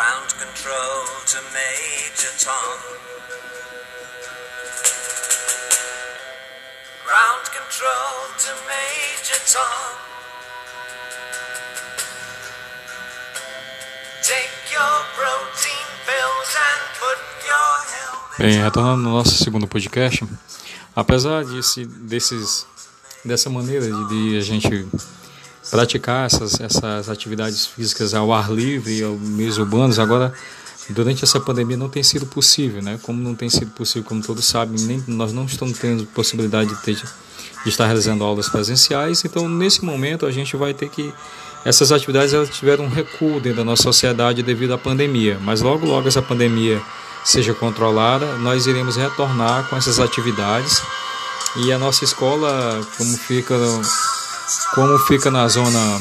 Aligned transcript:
Ground 0.00 0.32
control 0.38 1.04
to 1.26 1.38
Major 1.52 2.32
Tom. 2.38 2.78
Ground 7.04 7.44
control 7.52 8.14
to 8.38 8.50
Major 8.64 9.40
Tom. 9.44 9.92
Take 14.22 14.72
your 14.72 14.96
protein 15.18 15.88
pills 16.08 16.56
and 16.56 16.80
put 16.96 17.18
your 17.44 17.72
helmet. 17.92 18.38
Bem, 18.38 18.62
retornando 18.64 19.02
no 19.02 19.10
nosso 19.10 19.36
segundo 19.44 19.68
podcast, 19.68 20.24
apesar 20.96 21.44
desse, 21.44 21.84
desses, 21.84 22.66
dessa 23.22 23.50
maneira 23.50 23.84
de, 23.84 24.08
de 24.08 24.38
a 24.38 24.40
gente 24.40 24.88
praticar 25.70 26.26
essas, 26.26 26.60
essas 26.60 27.08
atividades 27.08 27.66
físicas 27.66 28.14
ao 28.14 28.32
ar 28.32 28.50
livre 28.50 29.02
aos 29.02 29.20
meios 29.20 29.58
urbanos, 29.58 29.98
agora 29.98 30.32
durante 30.88 31.24
essa 31.24 31.38
pandemia 31.38 31.76
não 31.76 31.88
tem 31.88 32.02
sido 32.02 32.26
possível, 32.26 32.82
né? 32.82 32.98
Como 33.02 33.22
não 33.22 33.34
tem 33.34 33.48
sido 33.48 33.70
possível, 33.72 34.08
como 34.08 34.22
todos 34.22 34.44
sabem, 34.44 34.80
nem, 34.84 35.04
nós 35.06 35.32
não 35.32 35.44
estamos 35.44 35.78
tendo 35.78 36.04
possibilidade 36.06 36.70
de, 36.70 36.82
ter, 36.82 36.94
de 36.94 37.68
estar 37.68 37.86
realizando 37.86 38.24
aulas 38.24 38.48
presenciais, 38.48 39.24
então 39.24 39.48
nesse 39.48 39.84
momento 39.84 40.26
a 40.26 40.32
gente 40.32 40.56
vai 40.56 40.74
ter 40.74 40.88
que 40.88 41.12
essas 41.64 41.92
atividades 41.92 42.32
elas 42.32 42.48
tiveram 42.48 42.84
um 42.84 42.88
recuo 42.88 43.38
dentro 43.38 43.58
da 43.58 43.64
nossa 43.64 43.82
sociedade 43.82 44.42
devido 44.42 44.72
à 44.72 44.78
pandemia, 44.78 45.38
mas 45.42 45.60
logo 45.60 45.86
logo 45.86 46.08
essa 46.08 46.22
pandemia 46.22 46.80
seja 47.24 47.52
controlada, 47.54 48.38
nós 48.38 48.66
iremos 48.66 48.96
retornar 48.96 49.68
com 49.68 49.76
essas 49.76 50.00
atividades. 50.00 50.82
E 51.56 51.72
a 51.72 51.78
nossa 51.78 52.04
escola, 52.04 52.80
como 52.96 53.16
fica 53.16 53.54
como 54.74 54.98
fica 55.00 55.30
na 55.30 55.48
zona, 55.48 56.00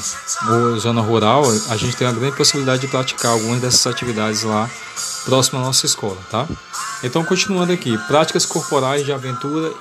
zona 0.78 1.02
rural, 1.02 1.44
a 1.70 1.78
gente 1.78 1.96
tem 1.96 2.08
uma 2.08 2.14
grande 2.14 2.36
possibilidade 2.36 2.82
de 2.82 2.88
praticar 2.88 3.32
algumas 3.32 3.60
dessas 3.60 3.86
atividades 3.88 4.44
lá 4.44 4.70
próximo 5.26 5.60
à 5.60 5.64
nossa 5.64 5.86
escola, 5.86 6.18
tá? 6.30 6.48
Então, 7.04 7.24
continuando 7.24 7.72
aqui, 7.74 7.98
práticas 8.08 8.46
corporais 8.46 9.06
de 9.06 9.12
aventura 9.12 9.72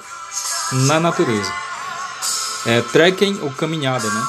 na 0.86 0.98
natureza. 1.00 1.52
É, 2.66 2.80
trekking 2.80 3.40
ou 3.42 3.50
caminhada, 3.50 4.08
né? 4.08 4.26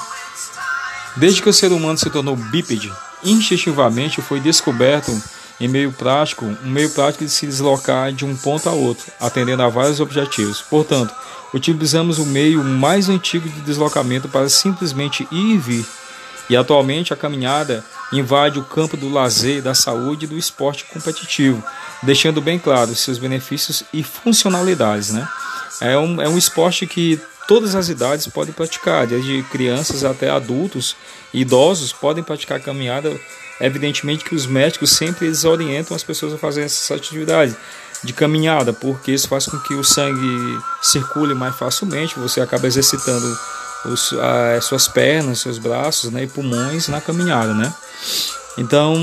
Desde 1.16 1.42
que 1.42 1.50
o 1.50 1.54
ser 1.54 1.72
humano 1.72 1.98
se 1.98 2.10
tornou 2.10 2.36
bípede, 2.36 2.94
instintivamente 3.24 4.22
foi 4.22 4.40
descoberto 4.40 5.12
em 5.60 5.68
meio 5.68 5.92
prático, 5.92 6.46
um 6.46 6.70
meio 6.70 6.90
prático 6.90 7.26
de 7.26 7.30
se 7.30 7.46
deslocar 7.46 8.12
de 8.12 8.26
um 8.26 8.36
ponto 8.36 8.70
a 8.70 8.72
outro, 8.72 9.12
atendendo 9.20 9.64
a 9.64 9.70
vários 9.70 10.00
objetivos. 10.00 10.62
Portanto, 10.62 11.14
utilizamos 11.54 12.18
o 12.18 12.26
meio 12.26 12.64
mais 12.64 13.10
antigo 13.10 13.50
de 13.50 13.62
deslocamento 13.62 14.30
para 14.30 14.48
simplesmente 14.50 15.28
ir 15.32 15.56
e 15.56 15.58
vir. 15.58 15.86
E 16.50 16.58
atualmente 16.58 17.14
a 17.14 17.18
caminhada 17.18 17.84
invade 18.12 18.58
o 18.58 18.64
campo 18.64 18.98
do 18.98 19.10
lazer, 19.10 19.62
da 19.62 19.76
saúde 19.76 20.26
e 20.26 20.28
do 20.28 20.38
esporte 20.38 20.86
competitivo, 20.86 21.64
deixando 22.02 22.42
bem 22.42 22.58
claro 22.58 22.96
seus 22.96 23.20
benefícios 23.20 23.84
e 23.94 24.02
funcionalidades. 24.02 25.12
Né? 25.12 25.28
É, 25.80 25.98
um, 25.98 26.20
é 26.20 26.28
um 26.28 26.38
esporte 26.38 26.88
que 26.88 27.22
todas 27.48 27.76
as 27.76 27.88
idades 27.90 28.28
podem 28.28 28.54
praticar, 28.54 29.06
desde 29.06 29.44
crianças 29.44 30.04
até 30.04 30.30
adultos 30.30 30.96
e 31.34 31.42
idosos 31.42 31.94
podem 31.94 32.24
praticar 32.24 32.60
caminhada. 32.60 33.16
Evidentemente 33.60 34.24
que 34.24 34.36
os 34.36 34.46
médicos 34.46 34.92
sempre 34.92 35.26
eles 35.26 35.44
orientam 35.44 35.96
as 35.96 36.04
pessoas 36.04 36.34
a 36.34 36.38
fazer 36.38 36.62
essa 36.62 36.96
atividade 36.96 37.56
de 38.04 38.14
caminhada, 38.14 38.72
porque 38.72 39.12
isso 39.12 39.28
faz 39.28 39.46
com 39.46 39.60
que 39.60 39.74
o 39.74 39.84
sangue 39.84 40.60
circule 40.82 41.34
mais 41.34 41.56
facilmente, 41.56 42.18
você 42.18 42.40
acaba 42.40 42.68
exercitando 42.68 43.38
os, 43.86 44.14
as 44.14 44.66
suas 44.66 44.88
pernas, 44.88 45.40
seus 45.40 45.58
braços 45.58 46.12
né, 46.12 46.24
e 46.24 46.28
pulmões 46.28 46.88
na 46.88 47.02
caminhada, 47.02 47.54
né? 47.54 47.74
Então, 48.58 48.96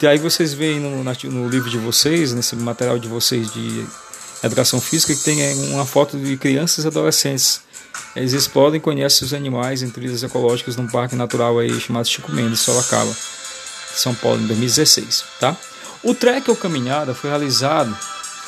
e 0.00 0.06
aí 0.06 0.18
vocês 0.18 0.54
veem 0.54 0.80
no, 0.80 1.04
no 1.04 1.48
livro 1.48 1.70
de 1.70 1.78
vocês, 1.78 2.32
nesse 2.32 2.56
material 2.56 2.98
de 2.98 3.06
vocês 3.08 3.52
de 3.52 3.86
educação 4.42 4.80
física, 4.80 5.14
que 5.14 5.22
tem 5.22 5.72
uma 5.72 5.86
foto 5.86 6.18
de 6.18 6.36
crianças 6.36 6.84
e 6.84 6.88
adolescentes. 6.88 7.60
Eles 8.16 8.32
explodem 8.32 8.78
e 8.78 8.80
conhecem 8.80 9.24
os 9.24 9.32
animais 9.32 9.82
em 9.82 9.90
trilhas 9.90 10.22
ecológicas 10.22 10.76
num 10.76 10.88
parque 10.88 11.14
natural 11.14 11.58
aí 11.58 11.80
chamado 11.80 12.08
Chico 12.08 12.32
Mendes, 12.32 12.60
Sorocaba, 12.60 13.14
São 14.00 14.14
Paulo, 14.14 14.40
em 14.40 14.46
2016, 14.46 15.24
tá? 15.40 15.56
O 16.02 16.14
trek 16.14 16.50
ou 16.50 16.56
caminhada 16.56 17.14
foi 17.14 17.30
realizado 17.30 17.96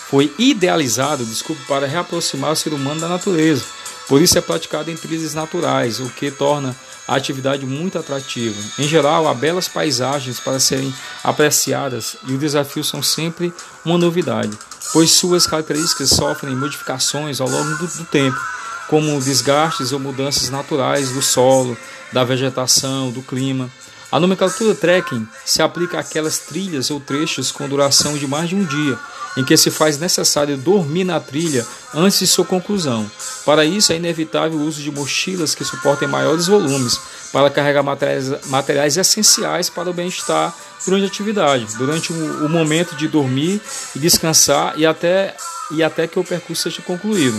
foi 0.08 0.32
idealizado, 0.38 1.24
desculpe, 1.24 1.64
para 1.66 1.86
reaproximar 1.86 2.52
o 2.52 2.56
ser 2.56 2.72
humano 2.72 3.00
da 3.00 3.08
natureza. 3.08 3.64
Por 4.06 4.22
isso 4.22 4.38
é 4.38 4.40
praticado 4.40 4.88
em 4.88 4.96
trilhas 4.96 5.34
naturais, 5.34 5.98
o 5.98 6.08
que 6.10 6.30
torna 6.30 6.76
a 7.08 7.16
atividade 7.16 7.66
muito 7.66 7.98
atrativa. 7.98 8.56
Em 8.78 8.86
geral, 8.86 9.26
há 9.26 9.34
belas 9.34 9.66
paisagens 9.66 10.38
para 10.38 10.60
serem 10.60 10.94
apreciadas 11.24 12.16
e 12.24 12.32
os 12.34 12.38
desafios 12.38 12.88
são 12.88 13.02
sempre 13.02 13.52
uma 13.84 13.98
novidade, 13.98 14.56
pois 14.92 15.10
suas 15.10 15.44
características 15.44 16.10
sofrem 16.10 16.54
modificações 16.54 17.40
ao 17.40 17.48
longo 17.48 17.76
do, 17.76 17.86
do 17.88 18.04
tempo, 18.04 18.40
como 18.88 19.20
desgastes 19.20 19.90
ou 19.90 19.98
mudanças 19.98 20.50
naturais 20.50 21.10
do 21.10 21.20
solo, 21.20 21.76
da 22.12 22.22
vegetação, 22.22 23.10
do 23.10 23.22
clima. 23.22 23.68
A 24.16 24.18
nomenclatura 24.18 24.74
trekking 24.74 25.28
se 25.44 25.60
aplica 25.60 25.98
àquelas 25.98 26.38
trilhas 26.38 26.90
ou 26.90 26.98
trechos 26.98 27.52
com 27.52 27.68
duração 27.68 28.16
de 28.16 28.26
mais 28.26 28.48
de 28.48 28.54
um 28.56 28.64
dia, 28.64 28.98
em 29.36 29.44
que 29.44 29.54
se 29.58 29.70
faz 29.70 29.98
necessário 29.98 30.56
dormir 30.56 31.04
na 31.04 31.20
trilha 31.20 31.66
antes 31.92 32.20
de 32.20 32.26
sua 32.26 32.46
conclusão. 32.46 33.10
Para 33.44 33.66
isso, 33.66 33.92
é 33.92 33.96
inevitável 33.96 34.58
o 34.58 34.62
uso 34.62 34.80
de 34.80 34.90
mochilas 34.90 35.54
que 35.54 35.66
suportem 35.66 36.08
maiores 36.08 36.46
volumes 36.46 36.98
para 37.30 37.50
carregar 37.50 37.82
materiais, 37.82 38.46
materiais 38.46 38.96
essenciais 38.96 39.68
para 39.68 39.90
o 39.90 39.92
bem-estar 39.92 40.56
durante 40.86 41.04
a 41.04 41.08
atividade, 41.08 41.66
durante 41.76 42.10
o, 42.10 42.46
o, 42.46 42.48
momento 42.48 42.96
de 42.96 43.08
dormir 43.08 43.60
e 43.94 43.98
descansar 43.98 44.72
e 44.78 44.86
até, 44.86 45.36
e 45.72 45.82
até 45.82 46.06
que 46.06 46.18
o 46.18 46.24
percurso 46.24 46.62
seja 46.62 46.80
concluído. 46.80 47.38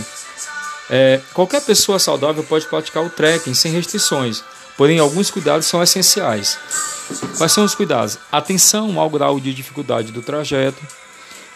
É, 0.88 1.20
qualquer 1.34 1.60
pessoa 1.60 1.98
saudável 1.98 2.44
pode 2.44 2.68
praticar 2.68 3.04
o 3.04 3.10
trekking 3.10 3.52
sem 3.52 3.72
restrições, 3.72 4.44
porém 4.78 5.00
alguns 5.00 5.28
cuidados 5.30 5.66
são 5.66 5.82
essenciais. 5.82 6.56
Quais 7.36 7.52
são 7.52 7.64
os 7.64 7.74
cuidados? 7.74 8.16
Atenção 8.30 8.98
ao 8.98 9.10
grau 9.10 9.40
de 9.40 9.52
dificuldade 9.52 10.12
do 10.12 10.22
trajeto, 10.22 10.80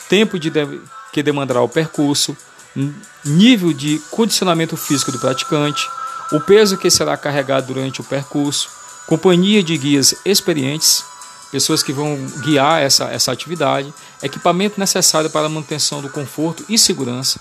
tempo 0.08 0.38
de 0.38 0.50
de, 0.50 0.80
que 1.12 1.22
demandará 1.22 1.62
o 1.62 1.68
percurso, 1.68 2.36
nível 3.24 3.72
de 3.72 4.00
condicionamento 4.10 4.76
físico 4.76 5.12
do 5.12 5.20
praticante, 5.20 5.88
o 6.32 6.40
peso 6.40 6.76
que 6.76 6.90
será 6.90 7.16
carregado 7.16 7.68
durante 7.68 8.00
o 8.00 8.04
percurso, 8.04 8.68
companhia 9.06 9.62
de 9.62 9.78
guias 9.78 10.14
experientes, 10.24 11.04
pessoas 11.52 11.82
que 11.82 11.92
vão 11.92 12.16
guiar 12.42 12.82
essa, 12.82 13.04
essa 13.04 13.30
atividade, 13.30 13.92
equipamento 14.20 14.80
necessário 14.80 15.30
para 15.30 15.46
a 15.46 15.48
manutenção 15.48 16.02
do 16.02 16.08
conforto 16.08 16.64
e 16.68 16.76
segurança. 16.76 17.38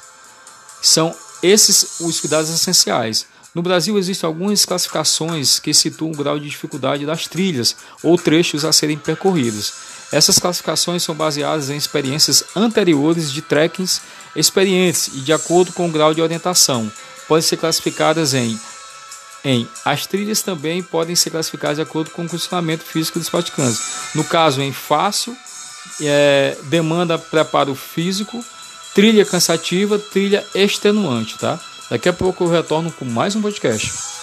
São 0.82 1.16
esses 1.42 2.02
os 2.02 2.20
cuidados 2.20 2.52
essenciais. 2.52 3.26
No 3.54 3.62
Brasil 3.62 3.98
existem 3.98 4.28
algumas 4.28 4.64
classificações 4.64 5.60
que 5.60 5.74
situam 5.74 6.12
o 6.12 6.16
grau 6.16 6.40
de 6.40 6.50
dificuldade 6.50 7.06
das 7.06 7.28
trilhas 7.28 7.76
ou 8.02 8.18
trechos 8.18 8.64
a 8.64 8.72
serem 8.72 8.98
percorridos. 8.98 9.74
Essas 10.12 10.40
classificações 10.40 11.04
são 11.04 11.14
baseadas 11.14 11.70
em 11.70 11.76
experiências 11.76 12.44
anteriores 12.56 13.32
de 13.32 13.42
trekkings 13.42 14.02
experientes 14.36 15.08
e 15.14 15.20
de 15.20 15.34
acordo 15.34 15.74
com 15.74 15.88
o 15.88 15.92
grau 15.92 16.14
de 16.14 16.22
orientação. 16.22 16.90
Podem 17.28 17.42
ser 17.42 17.58
classificadas 17.58 18.34
em 18.34 18.60
em 19.44 19.68
as 19.84 20.06
trilhas 20.06 20.44
também 20.44 20.84
podem 20.84 21.16
ser 21.16 21.32
classificadas 21.32 21.78
de 21.78 21.82
acordo 21.82 22.12
com 22.12 22.24
o 22.24 22.30
condicionamento 22.30 22.84
físico 22.84 23.18
dos 23.18 23.30
praticantes. 23.30 23.82
No 24.14 24.24
caso, 24.24 24.62
em 24.62 24.72
fácil, 24.72 25.36
é, 26.00 26.56
demanda 26.66 27.18
preparo 27.18 27.74
físico, 27.74 28.46
trilha 28.94 29.26
cansativa, 29.26 29.98
trilha 29.98 30.46
extenuante, 30.54 31.40
tá? 31.40 31.60
Daqui 31.92 32.08
a 32.08 32.14
pouco 32.14 32.46
eu 32.46 32.48
retorno 32.48 32.90
com 32.90 33.04
mais 33.04 33.36
um 33.36 33.42
podcast. 33.42 34.21